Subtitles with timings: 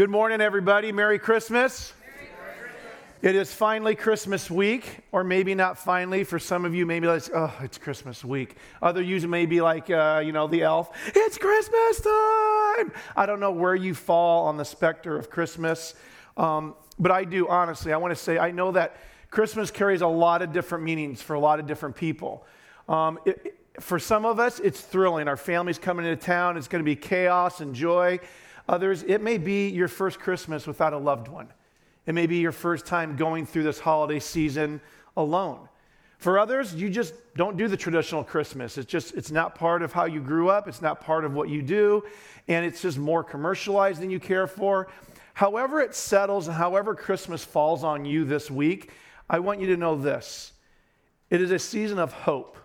[0.00, 0.92] Good morning, everybody.
[0.92, 1.92] Merry Christmas.
[3.20, 6.24] It is finally Christmas week, or maybe not finally.
[6.24, 8.56] For some of you, maybe like, oh, it's Christmas week.
[8.80, 10.88] Other you may be like, uh, you know, the elf.
[11.14, 12.92] It's Christmas time.
[13.14, 15.94] I don't know where you fall on the specter of Christmas,
[16.38, 17.92] um, but I do honestly.
[17.92, 18.96] I want to say I know that
[19.30, 22.46] Christmas carries a lot of different meanings for a lot of different people.
[22.88, 25.28] Um, it, for some of us, it's thrilling.
[25.28, 26.56] Our family's coming into town.
[26.56, 28.18] It's going to be chaos and joy.
[28.70, 31.48] Others, it may be your first Christmas without a loved one.
[32.06, 34.80] It may be your first time going through this holiday season
[35.16, 35.68] alone.
[36.18, 38.78] For others, you just don't do the traditional Christmas.
[38.78, 40.68] It's just, it's not part of how you grew up.
[40.68, 42.04] It's not part of what you do.
[42.46, 44.86] And it's just more commercialized than you care for.
[45.34, 48.92] However, it settles and however Christmas falls on you this week,
[49.28, 50.52] I want you to know this
[51.28, 52.56] it is a season of hope.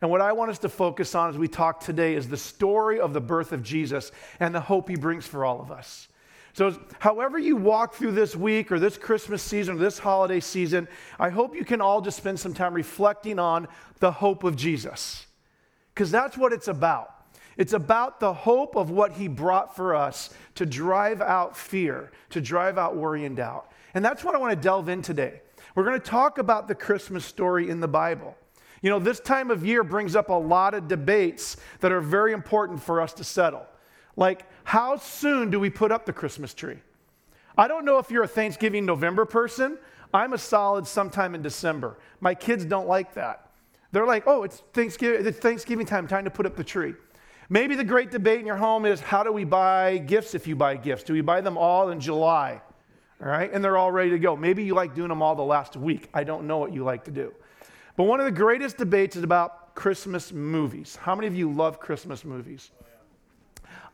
[0.00, 3.00] And what I want us to focus on as we talk today is the story
[3.00, 6.08] of the birth of Jesus and the hope he brings for all of us.
[6.52, 10.88] So, however you walk through this week or this Christmas season or this holiday season,
[11.18, 13.68] I hope you can all just spend some time reflecting on
[14.00, 15.26] the hope of Jesus.
[15.94, 17.14] Because that's what it's about.
[17.56, 22.40] It's about the hope of what he brought for us to drive out fear, to
[22.40, 23.70] drive out worry and doubt.
[23.94, 25.42] And that's what I want to delve in today.
[25.74, 28.36] We're going to talk about the Christmas story in the Bible.
[28.82, 32.32] You know, this time of year brings up a lot of debates that are very
[32.32, 33.66] important for us to settle.
[34.16, 36.78] Like, how soon do we put up the Christmas tree?
[37.58, 39.78] I don't know if you're a Thanksgiving November person.
[40.14, 41.98] I'm a solid sometime in December.
[42.20, 43.50] My kids don't like that.
[43.92, 46.94] They're like, oh, it's Thanksgiving, it's Thanksgiving time, time to put up the tree.
[47.48, 50.54] Maybe the great debate in your home is how do we buy gifts if you
[50.54, 51.02] buy gifts?
[51.02, 52.60] Do we buy them all in July?
[53.20, 54.36] All right, and they're all ready to go.
[54.36, 56.08] Maybe you like doing them all the last week.
[56.14, 57.34] I don't know what you like to do.
[58.00, 60.96] But one of the greatest debates is about Christmas movies.
[60.96, 62.70] How many of you love Christmas movies?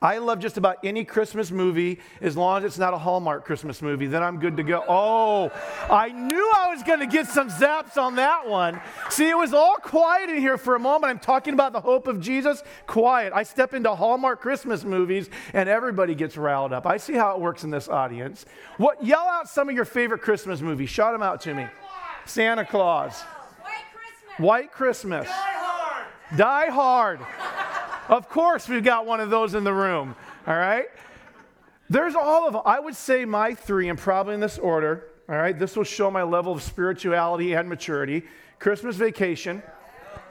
[0.00, 3.82] I love just about any Christmas movie as long as it's not a Hallmark Christmas
[3.82, 4.06] movie.
[4.06, 4.84] Then I'm good to go.
[4.86, 5.50] Oh,
[5.90, 8.80] I knew I was going to get some zaps on that one.
[9.10, 11.10] See, it was all quiet in here for a moment.
[11.10, 12.62] I'm talking about the hope of Jesus.
[12.86, 13.32] Quiet.
[13.34, 16.86] I step into Hallmark Christmas movies and everybody gets riled up.
[16.86, 18.46] I see how it works in this audience.
[18.76, 19.02] What?
[19.04, 20.90] Yell out some of your favorite Christmas movies.
[20.90, 21.66] Shout them out to me.
[22.24, 23.24] Santa Claus.
[24.38, 25.26] White Christmas.
[25.26, 26.36] Die Hard.
[26.36, 27.20] Die Hard.
[28.08, 30.14] of course, we've got one of those in the room.
[30.46, 30.86] All right?
[31.88, 32.62] There's all of them.
[32.64, 35.04] I would say my three, and probably in this order.
[35.28, 35.58] All right?
[35.58, 38.24] This will show my level of spirituality and maturity.
[38.58, 39.62] Christmas Vacation.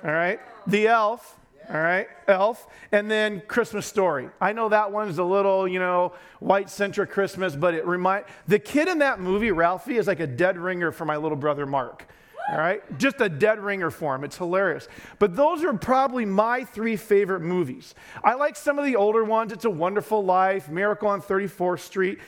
[0.04, 0.40] All right?
[0.68, 1.38] The Elf.
[1.68, 4.30] All right, Elf, and then Christmas Story.
[4.40, 8.60] I know that one's a little, you know, white centric Christmas, but it remind the
[8.60, 12.06] kid in that movie, Ralphie, is like a dead ringer for my little brother Mark.
[12.52, 12.82] All right?
[13.00, 14.24] Just a dead ringer for him.
[14.24, 14.88] It's hilarious.
[15.18, 17.96] But those are probably my three favorite movies.
[18.24, 19.52] I like some of the older ones.
[19.52, 22.20] It's a Wonderful Life, Miracle on 34th Street.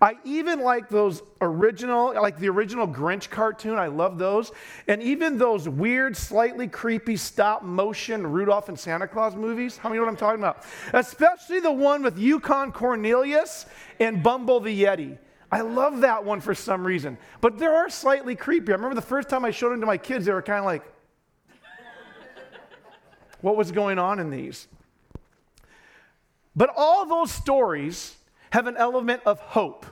[0.00, 3.76] I even like those original, like the original Grinch cartoon.
[3.76, 4.52] I love those.
[4.86, 9.76] And even those weird, slightly creepy stop motion Rudolph and Santa Claus movies.
[9.76, 10.64] How many know what I'm talking about?
[10.92, 13.66] Especially the one with Yukon Cornelius
[13.98, 15.18] and Bumble the Yeti.
[15.54, 17.16] I love that one for some reason.
[17.40, 18.72] But they are slightly creepy.
[18.72, 20.64] I remember the first time I showed them to my kids, they were kind of
[20.64, 20.82] like,
[23.40, 24.66] what was going on in these?
[26.56, 28.16] But all those stories
[28.50, 29.86] have an element of hope.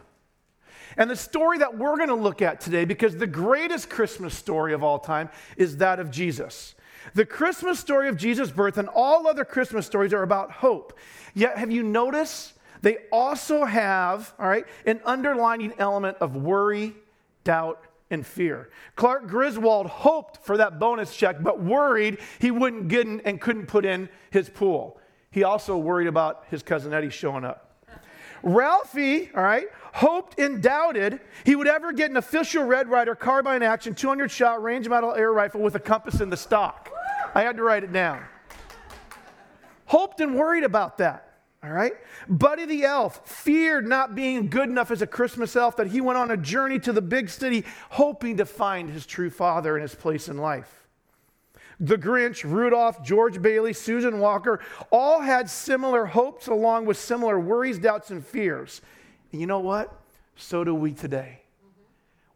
[0.97, 4.73] And the story that we're going to look at today, because the greatest Christmas story
[4.73, 6.75] of all time is that of Jesus.
[7.15, 10.99] The Christmas story of Jesus' birth and all other Christmas stories are about hope.
[11.35, 16.95] Yet, have you noticed they also have, all right, an underlining element of worry,
[17.45, 18.69] doubt, and fear.
[18.95, 23.67] Clark Griswold hoped for that bonus check, but worried he wouldn't get in and couldn't
[23.67, 25.01] put in his pool.
[25.31, 27.69] He also worried about his cousin Eddie showing up.
[28.43, 33.63] Ralphie, all right, hoped and doubted he would ever get an official Red Ryder carbine
[33.63, 36.91] action 200 shot range model air rifle with a compass in the stock.
[37.35, 38.23] I had to write it down.
[39.87, 41.32] Hoped and worried about that.
[41.65, 41.93] All right?
[42.29, 46.19] Buddy the elf feared not being good enough as a Christmas elf that he went
[46.19, 49.95] on a journey to the big city hoping to find his true father and his
[49.95, 50.87] place in life.
[51.79, 54.61] The Grinch, Rudolph, George Bailey, Susan Walker
[54.91, 58.83] all had similar hopes along with similar worries, doubts, and fears.
[59.31, 59.93] And you know what?
[60.37, 61.41] So do we today.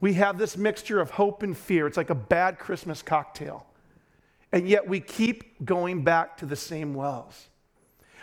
[0.01, 1.87] We have this mixture of hope and fear.
[1.87, 3.67] It's like a bad Christmas cocktail.
[4.53, 7.49] And yet we keep going back to the same wells.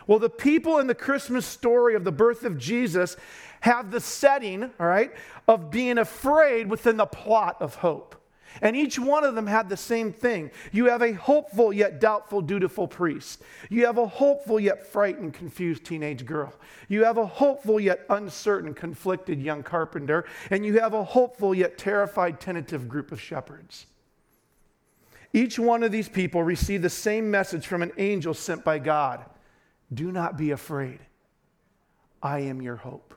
[0.07, 3.15] Well, the people in the Christmas story of the birth of Jesus
[3.61, 5.11] have the setting, all right,
[5.47, 8.15] of being afraid within the plot of hope.
[8.61, 10.51] And each one of them had the same thing.
[10.71, 13.41] You have a hopeful yet doubtful, dutiful priest.
[13.69, 16.53] You have a hopeful yet frightened, confused teenage girl.
[16.87, 20.25] You have a hopeful yet uncertain, conflicted young carpenter.
[20.51, 23.87] And you have a hopeful yet terrified, tentative group of shepherds.
[25.31, 29.25] Each one of these people received the same message from an angel sent by God
[29.91, 30.99] Do not be afraid.
[32.21, 33.13] I am your hope.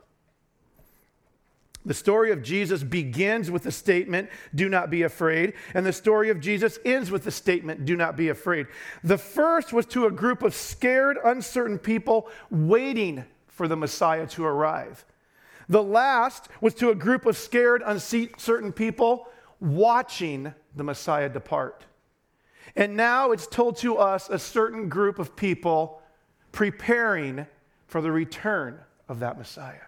[1.87, 5.55] The story of Jesus begins with the statement, Do not be afraid.
[5.73, 8.67] And the story of Jesus ends with the statement, Do not be afraid.
[9.05, 14.45] The first was to a group of scared, uncertain people waiting for the Messiah to
[14.45, 15.05] arrive.
[15.69, 19.29] The last was to a group of scared, uncertain people
[19.61, 21.85] watching the Messiah depart.
[22.75, 26.03] And now it's told to us a certain group of people
[26.57, 27.47] preparing
[27.87, 28.81] for the return
[29.11, 29.85] of that Messiah.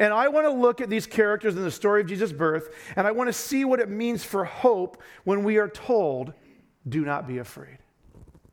[0.00, 3.06] And I want to look at these characters in the story of Jesus' birth, and
[3.06, 6.32] I want to see what it means for hope when we are told,
[6.88, 7.78] do not be afraid.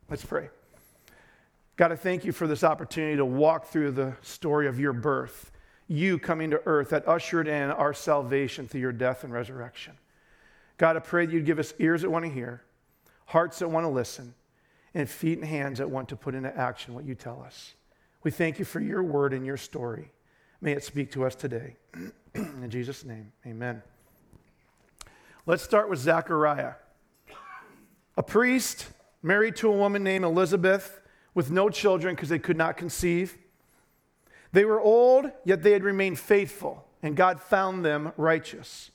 [0.08, 0.50] Let's pray.
[1.74, 5.50] God, I thank you for this opportunity to walk through the story of your birth,
[5.88, 9.94] you coming to earth that ushered in our salvation through your death and resurrection.
[10.76, 12.62] God, I pray that you'd give us ears that want to hear,
[13.26, 14.34] hearts that want to listen,
[14.94, 17.74] and feet and hands that want to put into action what you tell us.
[18.22, 20.12] We thank you for your word and your story.
[20.60, 21.76] May it speak to us today.
[22.34, 23.82] In Jesus' name, amen.
[25.46, 26.74] Let's start with Zechariah.
[28.16, 28.88] A priest
[29.22, 31.00] married to a woman named Elizabeth
[31.34, 33.38] with no children because they could not conceive.
[34.52, 38.90] They were old, yet they had remained faithful, and God found them righteous.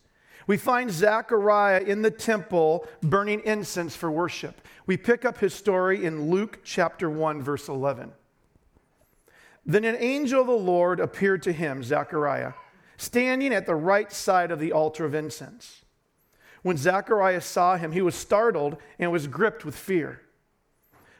[0.48, 4.62] We find Zechariah in the temple burning incense for worship.
[4.86, 8.12] We pick up his story in Luke chapter 1, verse 11.
[9.66, 12.54] Then an angel of the Lord appeared to him, Zechariah,
[12.98, 15.84] standing at the right side of the altar of incense.
[16.64, 20.22] When Zechariah saw him, he was startled and was gripped with fear.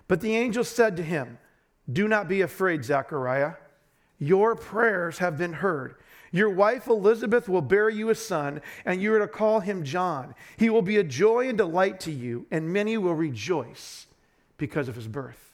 [0.08, 1.38] But the angel said to him,
[1.92, 3.54] Do not be afraid, Zechariah.
[4.20, 5.96] Your prayers have been heard.
[6.34, 10.34] Your wife Elizabeth will bear you a son, and you are to call him John.
[10.58, 14.08] He will be a joy and delight to you, and many will rejoice
[14.58, 15.54] because of his birth.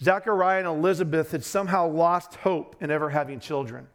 [0.00, 3.88] Zechariah and Elizabeth had somehow lost hope in ever having children.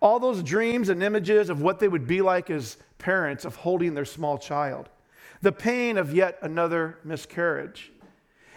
[0.00, 3.94] All those dreams and images of what they would be like as parents of holding
[3.94, 4.88] their small child,
[5.42, 7.90] the pain of yet another miscarriage.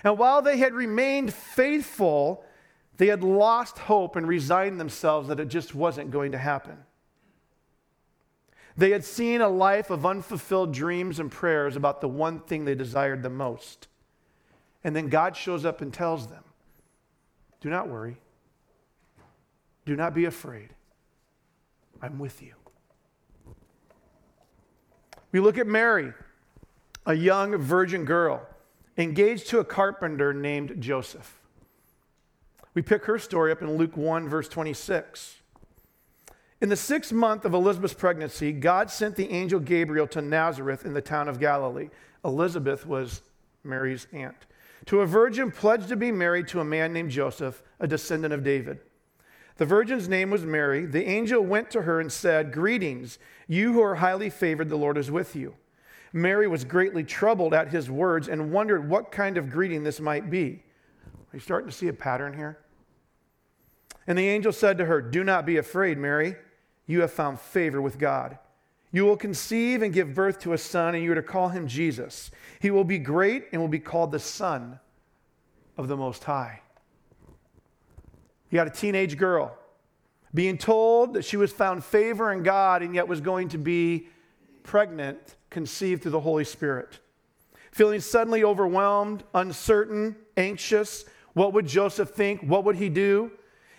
[0.04, 2.46] And while they had remained faithful,
[2.98, 6.78] they had lost hope and resigned themselves that it just wasn't going to happen.
[8.76, 12.76] They had seen a life of unfulfilled dreams and prayers about the one thing they
[12.76, 13.88] desired the most
[14.84, 16.44] and then God shows up and tells them,
[17.62, 18.18] Do not worry.
[19.86, 20.70] Do not be afraid.
[22.02, 22.54] I'm with you.
[25.32, 26.14] We look at Mary,
[27.06, 28.46] a young virgin girl,
[28.98, 31.40] engaged to a carpenter named Joseph.
[32.74, 35.38] We pick her story up in Luke 1, verse 26.
[36.62, 40.94] In the sixth month of Elizabeth's pregnancy, God sent the angel Gabriel to Nazareth in
[40.94, 41.90] the town of Galilee.
[42.24, 43.22] Elizabeth was
[43.64, 44.46] Mary's aunt
[44.86, 48.44] to a virgin pledged to be married to a man named Joseph, a descendant of
[48.44, 48.80] David.
[49.58, 50.86] The virgin's name was Mary.
[50.86, 54.98] The angel went to her and said, Greetings, you who are highly favored, the Lord
[54.98, 55.56] is with you.
[56.12, 60.30] Mary was greatly troubled at his words and wondered what kind of greeting this might
[60.30, 60.64] be.
[61.06, 62.60] Are you starting to see a pattern here?
[64.08, 66.36] And the angel said to her, Do not be afraid, Mary.
[66.86, 68.38] You have found favor with God.
[68.92, 71.68] You will conceive and give birth to a son, and you are to call him
[71.68, 72.30] Jesus.
[72.60, 74.80] He will be great and will be called the Son
[75.78, 76.62] of the Most High.
[78.50, 79.58] You got a teenage girl
[80.34, 84.08] being told that she was found favor in God and yet was going to be
[84.64, 87.00] pregnant, conceived through the Holy Spirit.
[87.72, 91.06] Feeling suddenly overwhelmed, uncertain, anxious.
[91.34, 92.42] What would Joseph think?
[92.42, 93.32] What would he do?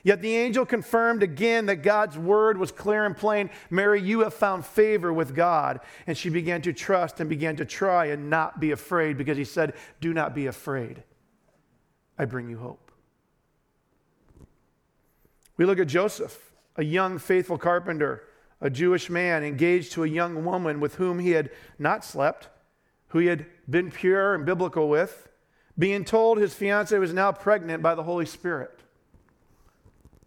[0.05, 3.49] Yet the angel confirmed again that God's word was clear and plain.
[3.71, 5.81] Mary, you have found favor with God.
[6.07, 9.47] And she began to trust and began to try and not be afraid because he
[9.47, 11.03] said, Do not be afraid.
[12.19, 12.93] I bring you hope.
[15.57, 18.25] We look at Joseph, a young, faithful carpenter,
[18.61, 22.49] a Jewish man engaged to a young woman with whom he had not slept,
[23.09, 25.29] who he had been pure and biblical with,
[25.79, 28.84] being told his fiancee was now pregnant by the Holy Spirit.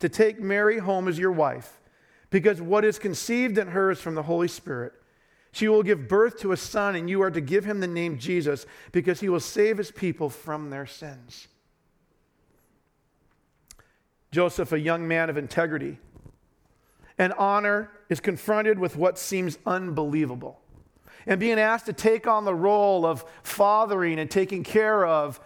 [0.00, 1.80] to take Mary home as your wife,
[2.30, 4.92] because what is conceived in her is from the Holy Spirit.
[5.52, 8.18] She will give birth to a son, and you are to give him the name
[8.18, 11.48] Jesus, because he will save his people from their sins.
[14.30, 15.98] Joseph, a young man of integrity
[17.18, 20.60] and honor, is confronted with what seems unbelievable.
[21.26, 25.40] And being asked to take on the role of fathering and taking care of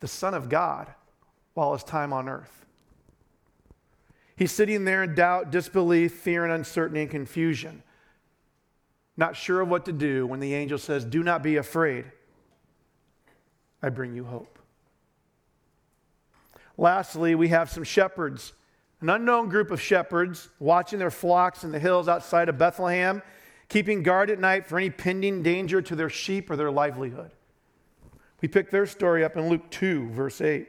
[0.00, 0.92] the Son of God
[1.54, 2.63] while his time on earth.
[4.36, 7.82] He's sitting there in doubt, disbelief, fear, and uncertainty and confusion,
[9.16, 12.06] not sure of what to do when the angel says, Do not be afraid.
[13.80, 14.58] I bring you hope.
[16.76, 18.52] Lastly, we have some shepherds,
[19.00, 23.22] an unknown group of shepherds watching their flocks in the hills outside of Bethlehem,
[23.68, 27.30] keeping guard at night for any pending danger to their sheep or their livelihood.
[28.40, 30.68] We pick their story up in Luke 2, verse 8.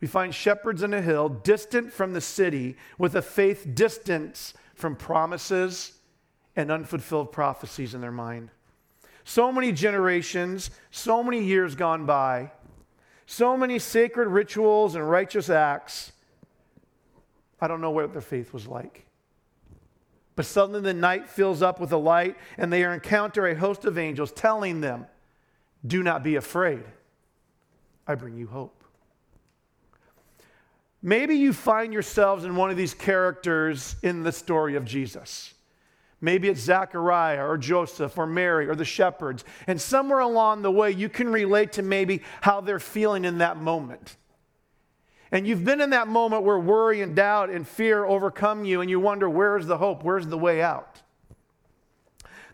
[0.00, 4.96] We find shepherds in a hill, distant from the city, with a faith distant from
[4.96, 5.92] promises
[6.56, 8.50] and unfulfilled prophecies in their mind.
[9.24, 12.50] So many generations, so many years gone by,
[13.26, 16.12] so many sacred rituals and righteous acts.
[17.60, 19.06] I don't know what their faith was like.
[20.34, 23.98] But suddenly the night fills up with a light, and they encounter a host of
[23.98, 25.06] angels telling them,
[25.86, 26.82] Do not be afraid.
[28.06, 28.79] I bring you hope.
[31.02, 35.54] Maybe you find yourselves in one of these characters in the story of Jesus.
[36.20, 39.44] Maybe it's Zachariah or Joseph or Mary or the shepherds.
[39.66, 43.56] And somewhere along the way, you can relate to maybe how they're feeling in that
[43.56, 44.16] moment.
[45.32, 48.90] And you've been in that moment where worry and doubt and fear overcome you, and
[48.90, 50.02] you wonder, where's the hope?
[50.02, 51.00] Where's the way out?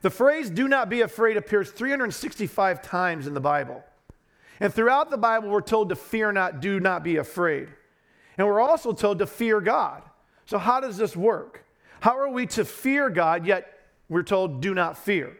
[0.03, 3.83] The phrase, do not be afraid, appears 365 times in the Bible.
[4.61, 7.69] And throughout the Bible, we're told to fear not, do not be afraid.
[8.38, 10.02] And we're also told to fear God.
[10.45, 11.64] So, how does this work?
[12.00, 15.37] How are we to fear God, yet we're told, do not fear?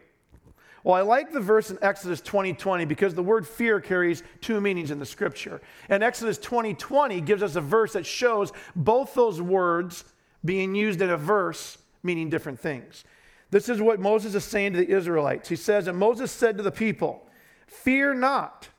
[0.83, 4.61] Well, I like the verse in Exodus 20 20 because the word fear carries two
[4.61, 5.61] meanings in the scripture.
[5.89, 10.05] And Exodus 20 20 gives us a verse that shows both those words
[10.45, 13.03] being used in a verse meaning different things.
[13.49, 15.49] This is what Moses is saying to the Israelites.
[15.49, 17.27] He says, And Moses said to the people,
[17.67, 18.69] Fear not,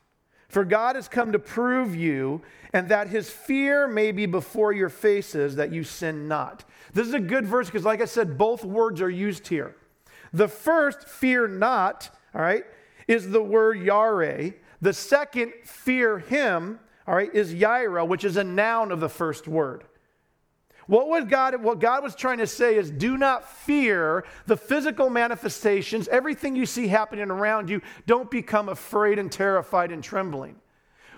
[0.49, 2.41] for God has come to prove you,
[2.73, 6.65] and that his fear may be before your faces, that you sin not.
[6.93, 9.75] This is a good verse because, like I said, both words are used here.
[10.33, 12.65] The first, fear not, all right,
[13.07, 14.55] is the word yare.
[14.81, 19.47] The second, fear him, all right, is yaira, which is a noun of the first
[19.47, 19.83] word.
[20.89, 25.11] What, was God, what God was trying to say is do not fear the physical
[25.11, 27.83] manifestations, everything you see happening around you.
[28.07, 30.55] Don't become afraid and terrified and trembling.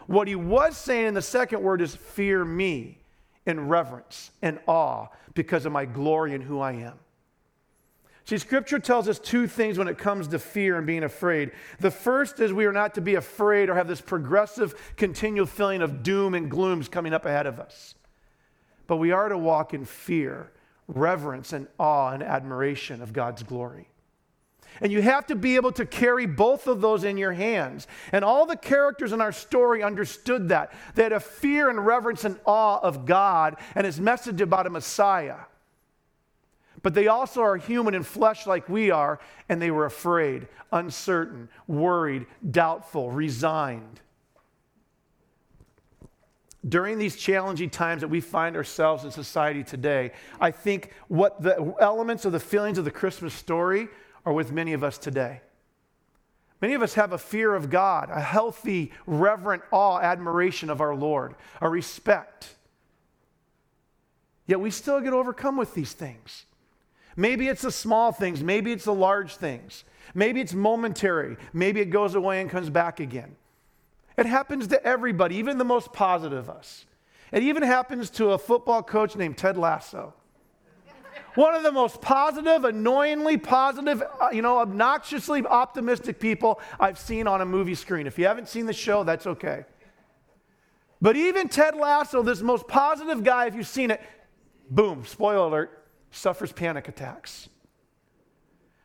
[0.08, 3.00] What he was saying in the second word is fear me
[3.46, 7.00] in reverence and awe because of my glory and who I am.
[8.26, 11.52] See, scripture tells us two things when it comes to fear and being afraid.
[11.80, 15.82] The first is we are not to be afraid or have this progressive, continual feeling
[15.82, 17.96] of doom and glooms coming up ahead of us.
[18.92, 20.52] But we are to walk in fear,
[20.90, 23.88] reverence, and awe and admiration of God's glory.
[24.82, 27.88] And you have to be able to carry both of those in your hands.
[28.12, 30.74] And all the characters in our story understood that.
[30.96, 34.70] They had a fear and reverence and awe of God and his message about a
[34.70, 35.38] Messiah.
[36.84, 41.48] But they also are human and flesh like we are, and they were afraid, uncertain,
[41.66, 44.02] worried, doubtful, resigned.
[46.68, 51.74] During these challenging times that we find ourselves in society today, I think what the
[51.80, 53.88] elements of the feelings of the Christmas story
[54.26, 55.42] are with many of us today.
[56.62, 60.94] Many of us have a fear of God, a healthy, reverent awe, admiration of our
[60.94, 62.56] Lord, a respect.
[64.46, 66.46] Yet we still get overcome with these things.
[67.16, 69.84] Maybe it's the small things, maybe it's the large things.
[70.14, 73.36] Maybe it's momentary, maybe it goes away and comes back again.
[74.22, 76.86] It happens to everybody, even the most positive of us.
[77.32, 80.14] It even happens to a football coach named Ted Lasso.
[81.34, 87.26] One of the most positive, annoyingly positive, uh, you know, obnoxiously optimistic people I've seen
[87.26, 88.06] on a movie screen.
[88.06, 89.66] If you haven't seen the show, that's okay.
[91.02, 94.02] But even Ted Lasso, this most positive guy, if you've seen it,
[94.70, 97.50] boom, spoiler alert, suffers panic attacks.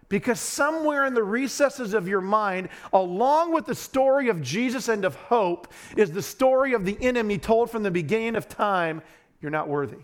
[0.08, 5.04] Because somewhere in the recesses of your mind, along with the story of Jesus and
[5.04, 9.02] of hope, is the story of the enemy told from the beginning of time
[9.40, 9.98] you're not worthy.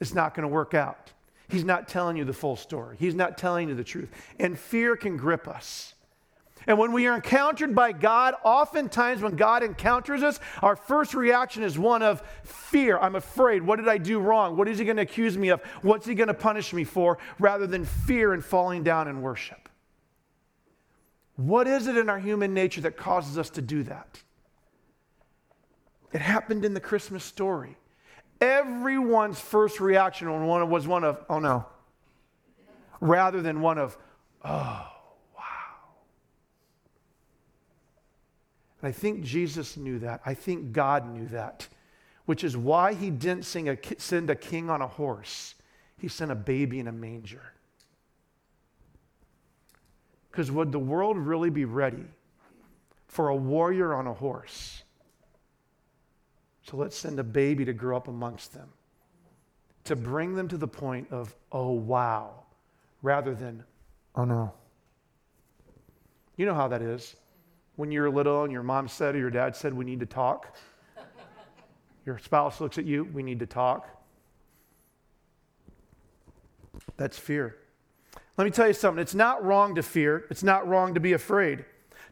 [0.00, 1.12] It's not going to work out.
[1.48, 4.10] He's not telling you the full story, He's not telling you the truth.
[4.38, 5.94] And fear can grip us.
[6.66, 11.62] And when we are encountered by God, oftentimes when God encounters us, our first reaction
[11.62, 12.98] is one of fear.
[12.98, 13.62] I'm afraid.
[13.62, 14.56] What did I do wrong?
[14.56, 15.60] What is he going to accuse me of?
[15.82, 17.18] What's he going to punish me for?
[17.38, 19.68] Rather than fear and falling down in worship.
[21.36, 24.20] What is it in our human nature that causes us to do that?
[26.12, 27.76] It happened in the Christmas story.
[28.40, 30.28] Everyone's first reaction
[30.68, 31.66] was one of, oh no,
[33.00, 33.96] rather than one of,
[34.44, 34.92] oh.
[38.86, 40.20] I think Jesus knew that.
[40.24, 41.66] I think God knew that,
[42.26, 45.56] which is why he didn't a, send a king on a horse,
[45.98, 47.42] he sent a baby in a manger.
[50.30, 52.04] Because would the world really be ready
[53.08, 54.84] for a warrior on a horse?
[56.62, 58.68] So let's send a baby to grow up amongst them,
[59.82, 62.44] to bring them to the point of, oh, wow,
[63.02, 63.64] rather than,
[64.14, 64.52] oh, no.
[66.36, 67.16] You know how that is
[67.76, 70.06] when you were little and your mom said or your dad said, We need to
[70.06, 70.56] talk?
[72.04, 73.88] your spouse looks at you, We need to talk.
[76.96, 77.56] That's fear.
[78.36, 79.00] Let me tell you something.
[79.00, 81.64] It's not wrong to fear, it's not wrong to be afraid.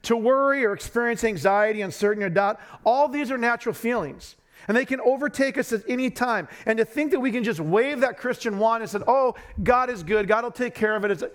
[0.03, 4.37] To worry or experience anxiety, uncertainty, or doubt, all these are natural feelings.
[4.69, 6.47] And they can overtake us at any time.
[6.67, 9.89] And to think that we can just wave that Christian wand and say, oh, God
[9.89, 11.35] is good, God will take care of it,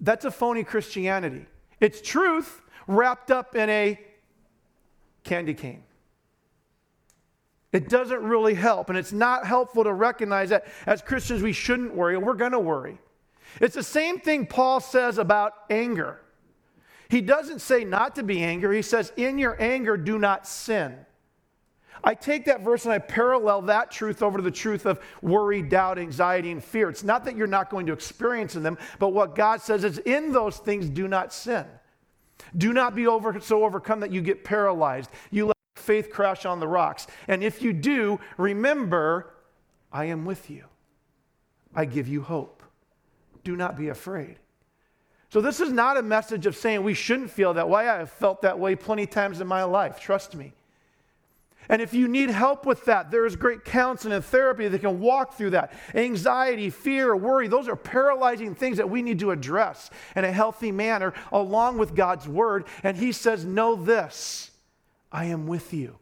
[0.00, 1.46] that's a phony Christianity.
[1.80, 4.00] It's truth, wrapped up in a
[5.24, 5.84] candy cane.
[7.72, 11.94] It doesn't really help, and it's not helpful to recognize that as Christians we shouldn't
[11.94, 12.98] worry, we're going to worry.
[13.60, 16.20] It's the same thing Paul says about anger.
[17.08, 20.96] He doesn't say not to be angry, he says, In your anger, do not sin.
[22.04, 25.62] I take that verse and I parallel that truth over to the truth of worry,
[25.62, 26.88] doubt, anxiety, and fear.
[26.90, 29.98] It's not that you're not going to experience in them, but what God says is,
[29.98, 31.64] In those things, do not sin.
[32.56, 35.10] Do not be over, so overcome that you get paralyzed.
[35.30, 37.06] You let faith crash on the rocks.
[37.28, 39.34] And if you do, remember,
[39.92, 40.64] I am with you.
[41.74, 42.62] I give you hope.
[43.44, 44.36] Do not be afraid.
[45.30, 47.88] So, this is not a message of saying we shouldn't feel that way.
[47.88, 49.98] I have felt that way plenty times in my life.
[49.98, 50.52] Trust me.
[51.68, 55.00] And if you need help with that, there is great counseling and therapy that can
[55.00, 55.72] walk through that.
[55.94, 60.72] Anxiety, fear, worry, those are paralyzing things that we need to address in a healthy
[60.72, 62.66] manner along with God's word.
[62.82, 64.50] And He says, Know this
[65.10, 65.98] I am with you,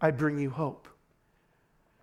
[0.00, 0.88] I bring you hope.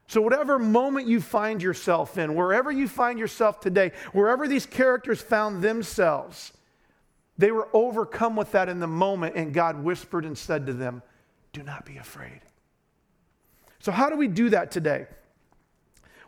[0.09, 5.21] So, whatever moment you find yourself in, wherever you find yourself today, wherever these characters
[5.21, 6.53] found themselves,
[7.37, 11.03] they were overcome with that in the moment, and God whispered and said to them,
[11.51, 12.39] Do not be afraid.
[13.79, 15.07] So, how do we do that today?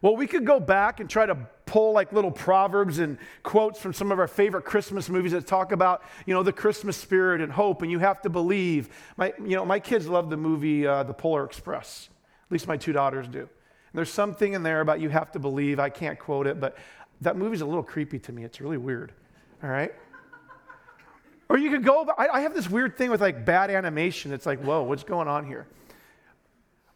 [0.01, 1.35] Well, we could go back and try to
[1.65, 5.71] pull like little proverbs and quotes from some of our favorite Christmas movies that talk
[5.71, 8.89] about, you know, the Christmas spirit and hope, and you have to believe.
[9.17, 12.09] My, you know, my kids love the movie uh, The Polar Express.
[12.47, 13.41] At least my two daughters do.
[13.41, 13.47] And
[13.93, 15.79] there's something in there about you have to believe.
[15.79, 16.77] I can't quote it, but
[17.21, 18.43] that movie's a little creepy to me.
[18.43, 19.11] It's really weird.
[19.61, 19.93] All right.
[21.49, 22.07] Or you could go.
[22.17, 24.31] I, I have this weird thing with like bad animation.
[24.31, 25.67] It's like, whoa, what's going on here?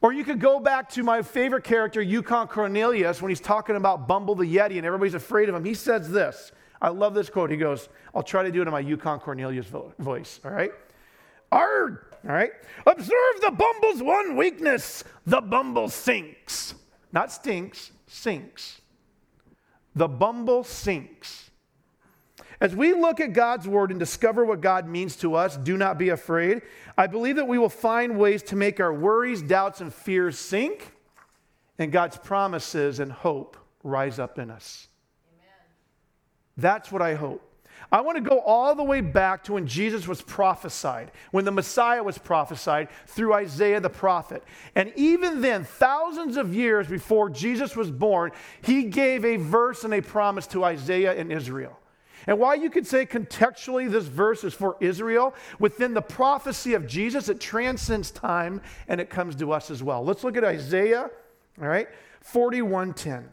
[0.03, 4.05] Or you could go back to my favorite character, Yukon Cornelius, when he's talking about
[4.05, 5.63] Bumble the Yeti and everybody's afraid of him.
[5.63, 6.51] He says this.
[6.81, 7.49] I love this quote.
[7.49, 9.65] He goes, I'll try to do it in my Yukon Cornelius
[9.97, 10.71] voice, all right?
[11.53, 11.99] Arg!
[12.27, 12.51] All right?
[12.85, 15.05] Observe the bumble's one weakness.
[15.25, 16.75] The bumble sinks.
[17.13, 18.81] Not stinks, sinks.
[19.95, 21.42] The bumble sinks.
[22.63, 25.97] As we look at God's word and discover what God means to us, do not
[25.97, 26.61] be afraid.
[26.97, 30.93] I believe that we will find ways to make our worries, doubts, and fears sink,
[31.77, 34.87] and God's promises and hope rise up in us.
[35.33, 35.73] Amen.
[36.55, 37.41] That's what I hope.
[37.91, 41.51] I want to go all the way back to when Jesus was prophesied, when the
[41.51, 44.41] Messiah was prophesied through Isaiah the prophet.
[44.73, 49.93] And even then, thousands of years before Jesus was born, he gave a verse and
[49.93, 51.77] a promise to Isaiah and Israel.
[52.27, 56.87] And while you could say contextually this verse is for Israel, within the prophecy of
[56.87, 60.03] Jesus, it transcends time and it comes to us as well.
[60.03, 61.09] Let's look at Isaiah,
[61.61, 61.87] all right,
[62.21, 63.29] 41:10.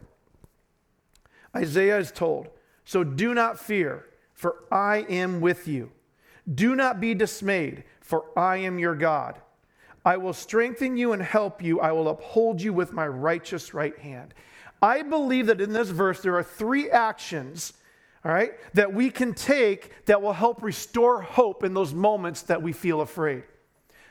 [1.55, 2.49] Isaiah is told,
[2.85, 5.91] So do not fear, for I am with you.
[6.53, 9.39] Do not be dismayed, for I am your God.
[10.03, 11.79] I will strengthen you and help you.
[11.79, 14.33] I will uphold you with my righteous right hand.
[14.81, 17.73] I believe that in this verse there are three actions,
[18.23, 22.61] all right, that we can take that will help restore hope in those moments that
[22.61, 23.43] we feel afraid.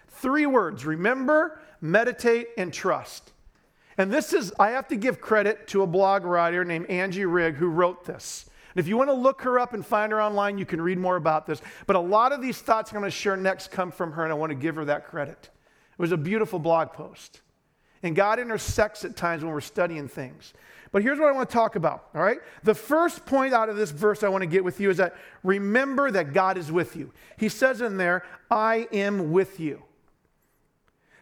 [0.09, 3.33] Three words remember, meditate, and trust.
[3.97, 7.55] And this is, I have to give credit to a blog writer named Angie Rigg
[7.55, 8.47] who wrote this.
[8.75, 10.99] And if you want to look her up and find her online, you can read
[10.99, 11.61] more about this.
[11.87, 14.33] But a lot of these thoughts I'm going to share next come from her, and
[14.33, 15.51] I want to give her that credit.
[15.93, 17.41] It was a beautiful blog post.
[18.03, 20.55] And God intersects at times when we're studying things.
[20.93, 22.39] But here's what I want to talk about, all right?
[22.65, 25.15] The first point out of this verse I want to get with you is that
[25.45, 27.13] remember that God is with you.
[27.37, 29.85] He says in there, I am with you.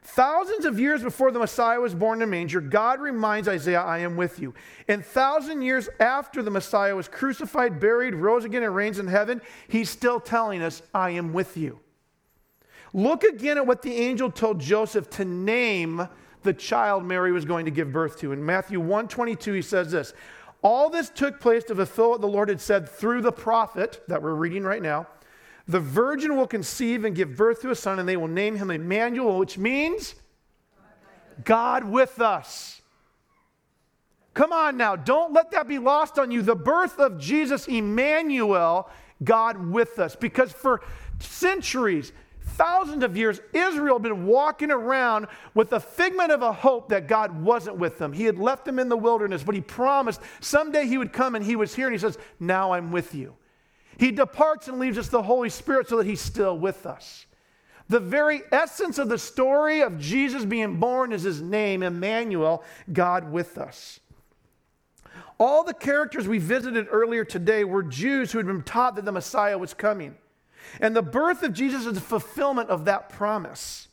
[0.03, 3.99] Thousands of years before the Messiah was born in a manger, God reminds Isaiah, I
[3.99, 4.55] am with you.
[4.89, 9.43] And thousand years after the Messiah was crucified, buried, rose again, and reigns in heaven,
[9.69, 11.81] he's still telling us, I am with you.
[12.95, 16.09] Look again at what the angel told Joseph to name
[16.43, 18.33] the child Mary was going to give birth to.
[18.33, 20.15] In Matthew 122, he says this
[20.63, 24.23] All this took place to fulfill what the Lord had said through the prophet that
[24.23, 25.07] we're reading right now.
[25.67, 28.71] The virgin will conceive and give birth to a son, and they will name him
[28.71, 30.15] Emmanuel, which means
[31.45, 32.81] God with us.
[34.33, 36.43] Come on now, don't let that be lost on you.
[36.43, 38.89] The birth of Jesus, Emmanuel,
[39.23, 40.15] God with us.
[40.15, 40.81] Because for
[41.19, 42.13] centuries,
[42.59, 47.07] thousands of years, Israel had been walking around with a figment of a hope that
[47.07, 48.13] God wasn't with them.
[48.13, 51.45] He had left them in the wilderness, but He promised someday He would come and
[51.45, 53.37] He was here, and He says, Now I'm with you.
[53.97, 57.27] He departs and leaves us the Holy Spirit so that He's still with us.
[57.89, 63.33] The very essence of the story of Jesus being born is His name, Emmanuel, God
[63.33, 64.01] with us.
[65.39, 69.13] All the characters we visited earlier today were Jews who had been taught that the
[69.13, 70.17] Messiah was coming.
[70.81, 73.89] And the birth of Jesus is the fulfillment of that promise.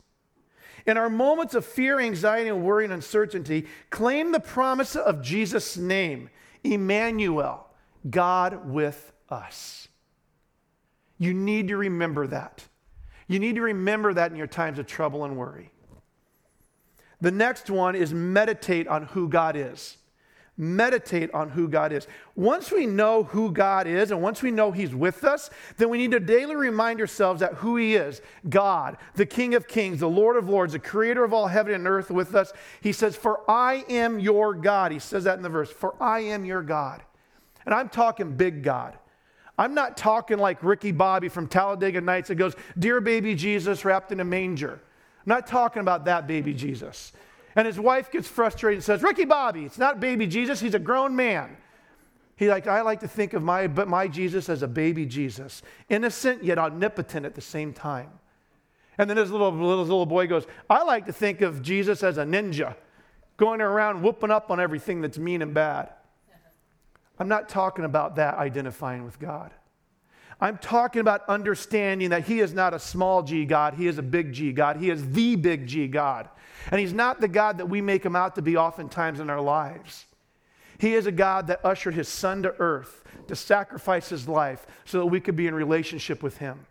[0.86, 5.78] In our moments of fear, anxiety, and worry and uncertainty, claim the promise of Jesus'
[5.78, 6.30] name,
[6.64, 7.68] Emmanuel,
[8.10, 9.88] God with us.
[11.18, 12.68] You need to remember that.
[13.28, 15.72] You need to remember that in your times of trouble and worry.
[17.22, 19.98] The next one is meditate on who God is.
[20.58, 22.08] Meditate on who God is.
[22.36, 25.98] Once we know who God is and once we know He's with us, then we
[25.98, 30.10] need to daily remind ourselves that who He is God, the King of Kings, the
[30.10, 32.54] Lord of Lords, the Creator of all heaven and earth with us.
[32.80, 34.94] He says, For I am your God.
[34.94, 37.04] He says that in the verse, For I am your God.
[37.66, 38.98] And I'm talking big God.
[39.58, 44.14] I'm not talking like Ricky Bobby from Talladega Nights that goes, Dear baby Jesus wrapped
[44.14, 44.82] in a manger.
[45.26, 47.12] I'm not talking about that baby Jesus.
[47.56, 50.80] And his wife gets frustrated and says, Ricky Bobby, it's not baby Jesus, he's a
[50.80, 51.56] grown man.
[52.36, 55.62] He like, I like to think of my, but my Jesus as a baby Jesus,
[55.88, 58.10] innocent yet omnipotent at the same time.
[58.98, 62.18] And then his little, little, little boy goes, I like to think of Jesus as
[62.18, 62.76] a ninja,
[63.38, 65.92] going around whooping up on everything that's mean and bad.
[67.18, 69.52] I'm not talking about that identifying with God.
[70.40, 74.04] I'm talking about understanding that He is not a small g God, He is a
[74.04, 74.78] big G God.
[74.78, 76.30] He is the big G God.
[76.72, 79.42] And He's not the God that we make Him out to be oftentimes in our
[79.42, 80.06] lives.
[80.78, 85.00] He is a God that ushered His Son to earth to sacrifice His life so
[85.00, 86.66] that we could be in relationship with Him.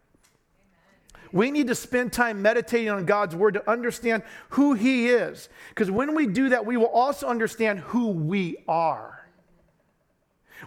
[1.32, 5.48] We need to spend time meditating on God's word to understand who He is.
[5.70, 9.23] Because when we do that, we will also understand who we are.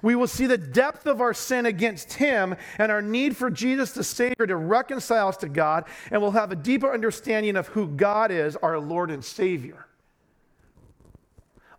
[0.02, 3.91] We will see the depth of our sin against Him and our need for Jesus,
[3.91, 7.88] the Savior, to reconcile us to God, and we'll have a deeper understanding of who
[7.88, 9.88] God is, our Lord and Savior.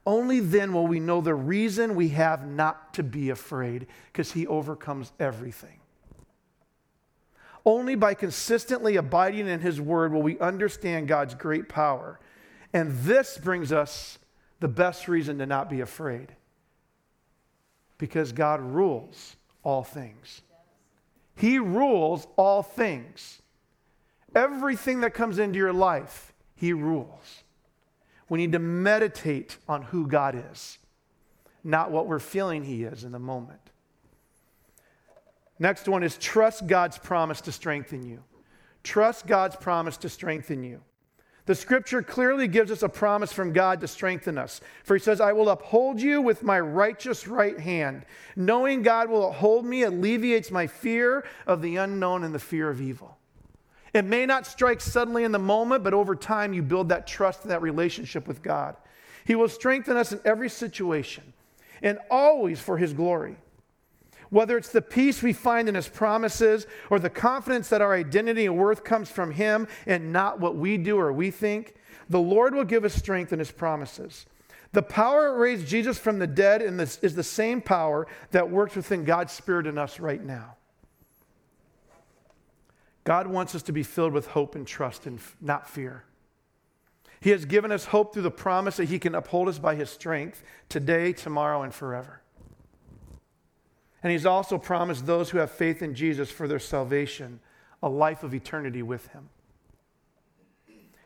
[0.07, 4.47] Only then will we know the reason we have not to be afraid, because He
[4.47, 5.81] overcomes everything.
[7.66, 12.18] Only by consistently abiding in His Word will we understand God's great power.
[12.73, 14.18] And this brings us
[14.61, 16.35] the best reason to not be afraid
[17.99, 20.43] because God rules all things.
[21.37, 23.43] He rules all things.
[24.35, 27.45] Everything that comes into your life, He rules.
[28.29, 30.79] We need to meditate on who God is,
[31.65, 33.61] not what we're feeling He is in the moment.
[35.59, 38.23] Next one is trust God's promise to strengthen you.
[38.85, 40.81] Trust God's promise to strengthen you.
[41.49, 44.61] The scripture clearly gives us a promise from God to strengthen us.
[44.85, 48.05] For he says, I will uphold you with my righteous right hand.
[48.37, 52.83] Knowing God will uphold me alleviates my fear of the unknown and the fear of
[52.83, 53.17] evil.
[53.95, 57.45] It may not strike suddenly in the moment, but over time you build that trust
[57.45, 58.77] and that relationship with God.
[59.25, 61.33] He will strengthen us in every situation
[61.81, 63.39] and always for his glory.
[64.31, 68.47] Whether it's the peace we find in his promises or the confidence that our identity
[68.47, 71.75] and worth comes from him and not what we do or we think,
[72.11, 74.27] the Lord will give us strength in his promises.
[74.73, 79.05] The power that raised Jesus from the dead is the same power that works within
[79.05, 80.57] God's Spirit in us right now.
[83.05, 86.05] God wants us to be filled with hope and trust and not fear.
[87.21, 89.88] He has given us hope through the promise that He can uphold us by His
[89.88, 92.21] strength today, tomorrow, and forever.
[94.03, 97.41] And He's also promised those who have faith in Jesus for their salvation
[97.83, 99.29] a life of eternity with Him.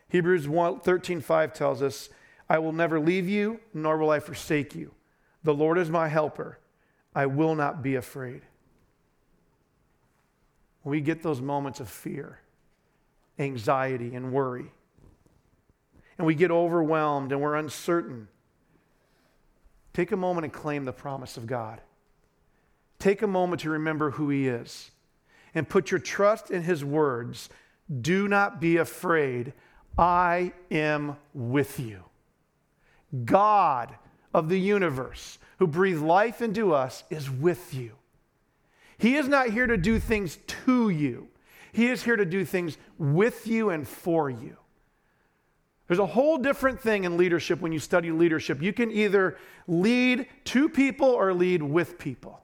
[0.09, 2.09] Hebrews 13 5 tells us,
[2.49, 4.93] I will never leave you, nor will I forsake you.
[5.45, 6.59] The Lord is my helper.
[7.15, 8.43] I will not be afraid
[10.85, 12.41] we get those moments of fear,
[13.39, 14.73] anxiety, and worry,
[16.19, 18.29] and we get overwhelmed and we're uncertain,
[19.93, 21.81] take a moment and claim the promise of God.
[23.03, 24.93] Take a moment to remember who He is
[25.57, 27.49] and put your trust in His words.
[28.01, 29.55] Do not be afraid.
[29.99, 32.05] I am with you.
[33.25, 33.93] God
[34.33, 37.97] of the universe, who breathed life into us, is with you.
[38.99, 41.27] He is not here to do things to you,
[41.73, 44.57] He is here to do things with you and for you.
[45.89, 48.63] There's a whole different thing in leadership when you study leadership.
[48.63, 52.42] You can either lead to people or lead with people.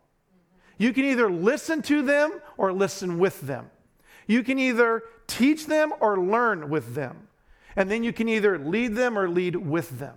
[0.79, 3.71] You can either listen to them or listen with them.
[4.27, 7.29] You can either teach them or learn with them.
[7.77, 10.15] And then you can either lead them or lead with them.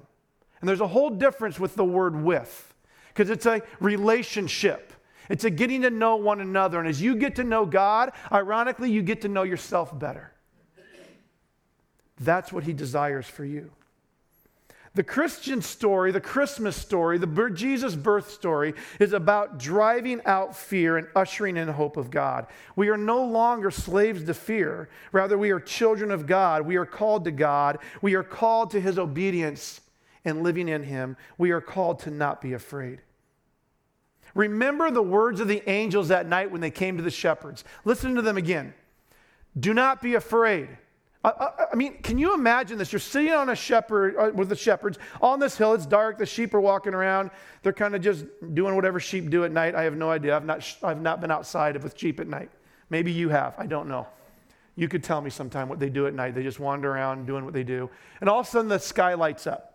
[0.59, 2.73] And there's a whole difference with the word with,
[3.09, 4.93] because it's a relationship.
[5.29, 6.79] It's a getting to know one another.
[6.79, 10.31] And as you get to know God, ironically, you get to know yourself better.
[12.19, 13.71] That's what He desires for you.
[14.93, 20.97] The Christian story, the Christmas story, the Jesus birth story is about driving out fear
[20.97, 22.47] and ushering in hope of God.
[22.75, 24.89] We are no longer slaves to fear.
[25.13, 26.65] Rather, we are children of God.
[26.65, 27.79] We are called to God.
[28.01, 29.79] We are called to his obedience
[30.25, 31.15] and living in him.
[31.37, 33.01] We are called to not be afraid.
[34.33, 37.63] Remember the words of the angels that night when they came to the shepherds.
[37.85, 38.73] Listen to them again.
[39.57, 40.67] Do not be afraid.
[41.23, 42.91] I, I, mean, can you imagine this?
[42.91, 45.73] You're sitting on a shepherd uh, with the shepherds on this hill.
[45.73, 46.17] It's dark.
[46.17, 47.29] The sheep are walking around.
[47.61, 49.75] They're kind of just doing whatever sheep do at night.
[49.75, 50.35] I have no idea.
[50.35, 52.49] I've not, I've not been outside with sheep at night.
[52.89, 53.53] Maybe you have.
[53.59, 54.07] I don't know.
[54.75, 56.33] You could tell me sometime what they do at night.
[56.33, 57.89] They just wander around doing what they do.
[58.19, 59.67] And all of a sudden, the sky lights up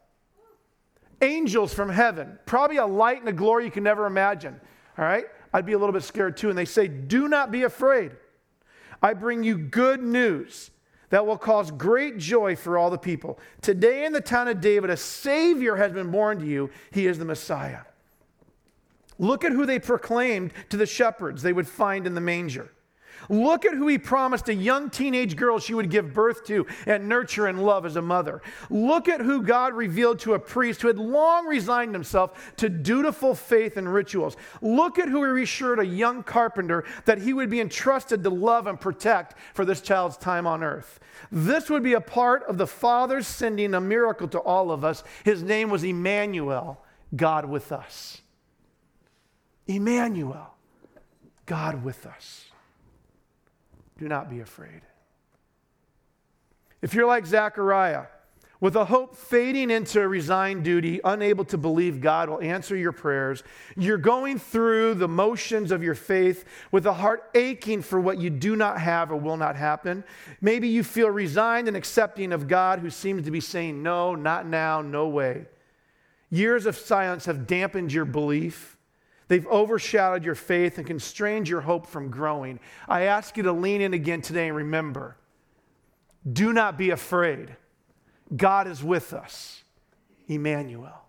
[1.23, 4.61] angels from heaven, probably a light and a glory you can never imagine.
[4.99, 5.25] All right?
[5.53, 6.51] I'd be a little bit scared too.
[6.51, 8.13] And they say, Do not be afraid.
[9.03, 10.71] I bring you good news
[11.11, 13.39] that will cause great joy for all the people.
[13.61, 16.71] Today in the town of David, a Savior has been born to you.
[16.91, 17.81] He is the Messiah.
[19.19, 22.71] Look at who they proclaimed to the shepherds they would find in the manger.
[23.29, 27.09] Look at who he promised a young teenage girl she would give birth to and
[27.09, 28.43] nurture and love as a mother.
[28.71, 33.35] Look at who God revealed to a priest who had long resigned himself to dutiful
[33.35, 34.37] faith and rituals.
[34.61, 38.67] Look at who he reassured a young carpenter that he would be entrusted to love
[38.67, 41.01] and protect for this child's time on earth.
[41.31, 45.03] This would be a part of the Father's sending a miracle to all of us.
[45.25, 46.83] His name was Emmanuel,
[47.15, 48.23] God with us.
[49.67, 50.55] Emmanuel,
[51.45, 52.45] God with us.
[53.99, 54.83] Do not be afraid.
[56.83, 58.07] If you're like Zechariah,
[58.61, 62.93] with a hope fading into a resigned duty, unable to believe God will answer your
[62.93, 63.43] prayers,
[63.77, 68.31] you're going through the motions of your faith with a heart aching for what you
[68.31, 70.05] do not have or will not happen.
[70.41, 74.47] Maybe you feel resigned and accepting of God who seems to be saying, No, not
[74.47, 75.47] now, no way.
[76.31, 78.76] Years of silence have dampened your belief.
[79.29, 82.61] They've overshadowed your faith and constrained your hope from growing.
[82.89, 85.17] I ask you to lean in again today and remember
[86.31, 87.57] do not be afraid.
[88.35, 89.63] God is with us,
[90.27, 91.06] Emmanuel.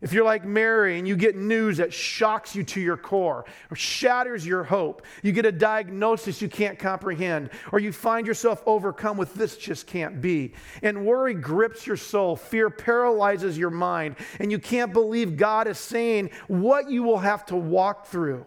[0.00, 3.76] If you're like Mary and you get news that shocks you to your core or
[3.76, 9.16] shatters your hope, you get a diagnosis you can't comprehend, or you find yourself overcome
[9.16, 14.52] with this just can't be, and worry grips your soul, fear paralyzes your mind, and
[14.52, 18.44] you can't believe God is saying what you will have to walk through.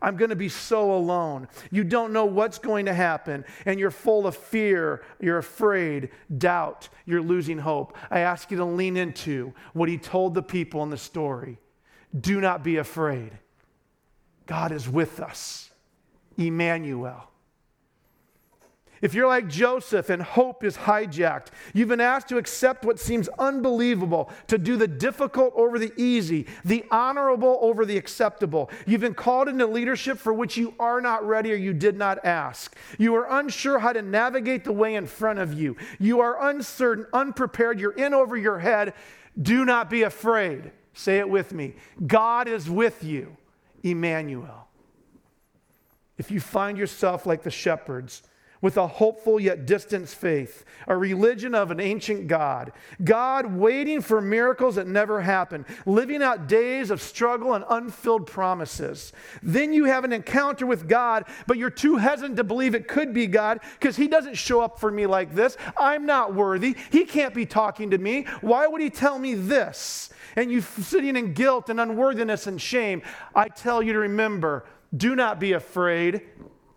[0.00, 1.48] I'm going to be so alone.
[1.70, 6.88] You don't know what's going to happen, and you're full of fear, you're afraid, doubt,
[7.04, 7.96] you're losing hope.
[8.10, 11.58] I ask you to lean into what he told the people in the story.
[12.18, 13.32] Do not be afraid.
[14.46, 15.70] God is with us.
[16.36, 17.30] Emmanuel.
[19.02, 23.28] If you're like Joseph and hope is hijacked, you've been asked to accept what seems
[23.38, 28.70] unbelievable, to do the difficult over the easy, the honorable over the acceptable.
[28.86, 32.24] You've been called into leadership for which you are not ready or you did not
[32.24, 32.74] ask.
[32.98, 35.76] You are unsure how to navigate the way in front of you.
[35.98, 38.94] You are uncertain, unprepared, you're in over your head.
[39.40, 40.72] Do not be afraid.
[40.94, 41.74] Say it with me
[42.06, 43.36] God is with you,
[43.82, 44.68] Emmanuel.
[46.16, 48.22] If you find yourself like the shepherds,
[48.60, 54.20] with a hopeful yet distant faith, a religion of an ancient God, God waiting for
[54.20, 59.12] miracles that never happen, living out days of struggle and unfilled promises.
[59.42, 63.12] Then you have an encounter with God, but you're too hesitant to believe it could
[63.12, 65.56] be God because He doesn't show up for me like this.
[65.76, 66.76] I'm not worthy.
[66.90, 68.24] He can't be talking to me.
[68.40, 70.10] Why would He tell me this?
[70.34, 73.02] And you sitting in guilt and unworthiness and shame.
[73.34, 74.64] I tell you to remember
[74.96, 76.22] do not be afraid.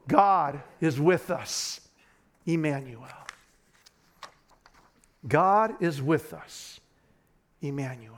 [0.10, 1.80] God is with us,
[2.46, 3.08] Emmanuel.
[5.28, 6.80] God is with us,
[7.62, 8.16] Emmanuel.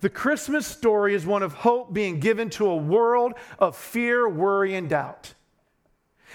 [0.00, 4.74] The Christmas story is one of hope being given to a world of fear, worry,
[4.74, 5.34] and doubt.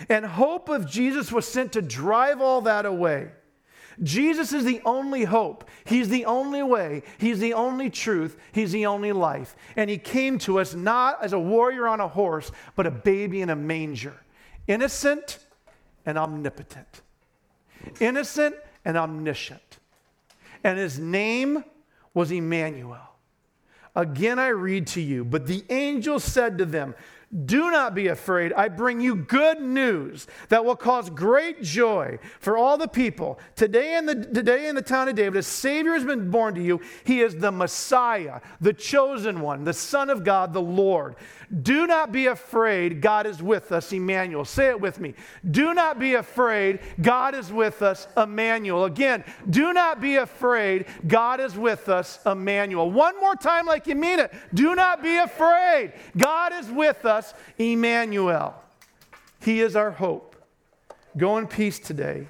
[0.09, 3.29] And hope of Jesus was sent to drive all that away.
[4.03, 5.69] Jesus is the only hope.
[5.85, 7.03] He's the only way.
[7.17, 8.37] He's the only truth.
[8.51, 9.55] He's the only life.
[9.75, 13.41] And He came to us not as a warrior on a horse, but a baby
[13.41, 14.15] in a manger,
[14.67, 15.39] innocent
[16.05, 17.01] and omnipotent,
[17.99, 19.79] innocent and omniscient.
[20.63, 21.63] And His name
[22.13, 22.97] was Emmanuel.
[23.95, 26.95] Again, I read to you, but the angel said to them,
[27.45, 28.53] do not be afraid.
[28.53, 33.39] I bring you good news that will cause great joy for all the people.
[33.55, 36.63] Today in the, today in the town of David, a Savior has been born to
[36.63, 36.81] you.
[37.03, 41.17] He is the Messiah, the chosen one, the Son of God, the Lord.
[41.61, 42.99] Do not be afraid.
[43.01, 44.45] God is with us, Emmanuel.
[44.45, 45.13] Say it with me.
[45.49, 46.79] Do not be afraid.
[47.01, 48.85] God is with us, Emmanuel.
[48.85, 50.85] Again, do not be afraid.
[51.07, 52.89] God is with us, Emmanuel.
[52.91, 54.31] One more time, like you mean it.
[54.53, 55.93] Do not be afraid.
[56.17, 58.55] God is with us us Emmanuel.
[59.41, 60.35] He is our hope.
[61.17, 62.27] Go in peace today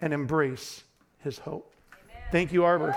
[0.00, 0.84] and embrace
[1.22, 1.72] his hope.
[1.92, 2.22] Amen.
[2.32, 2.94] Thank you, Arbor.